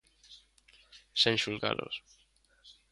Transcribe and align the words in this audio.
Sen 1.21 1.35
xulgalos. 1.43 1.95